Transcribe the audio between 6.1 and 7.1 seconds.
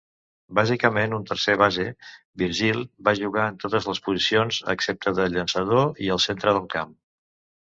al centre del camp.